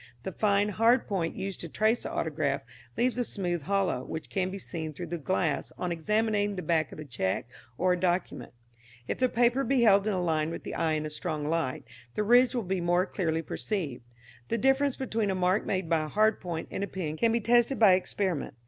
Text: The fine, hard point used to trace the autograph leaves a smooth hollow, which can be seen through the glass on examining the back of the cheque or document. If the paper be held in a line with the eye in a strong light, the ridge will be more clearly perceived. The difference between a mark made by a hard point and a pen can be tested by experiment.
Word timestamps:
The 0.23 0.31
fine, 0.31 0.69
hard 0.69 1.05
point 1.07 1.35
used 1.35 1.59
to 1.59 1.69
trace 1.69 2.01
the 2.01 2.09
autograph 2.11 2.61
leaves 2.97 3.19
a 3.19 3.23
smooth 3.23 3.61
hollow, 3.61 4.03
which 4.03 4.31
can 4.31 4.49
be 4.49 4.57
seen 4.57 4.93
through 4.93 5.05
the 5.13 5.19
glass 5.19 5.71
on 5.77 5.91
examining 5.91 6.55
the 6.55 6.63
back 6.63 6.91
of 6.91 6.97
the 6.97 7.05
cheque 7.05 7.47
or 7.77 7.95
document. 7.95 8.51
If 9.07 9.19
the 9.19 9.29
paper 9.29 9.63
be 9.63 9.83
held 9.83 10.07
in 10.07 10.13
a 10.13 10.23
line 10.23 10.49
with 10.49 10.63
the 10.63 10.73
eye 10.73 10.93
in 10.93 11.05
a 11.05 11.11
strong 11.11 11.47
light, 11.47 11.83
the 12.15 12.23
ridge 12.23 12.55
will 12.55 12.63
be 12.63 12.81
more 12.81 13.05
clearly 13.05 13.43
perceived. 13.43 14.01
The 14.47 14.57
difference 14.57 14.95
between 14.95 15.29
a 15.29 15.35
mark 15.35 15.67
made 15.67 15.87
by 15.87 16.05
a 16.05 16.07
hard 16.07 16.41
point 16.41 16.69
and 16.71 16.83
a 16.83 16.87
pen 16.87 17.15
can 17.15 17.31
be 17.31 17.39
tested 17.39 17.77
by 17.77 17.93
experiment. 17.93 18.55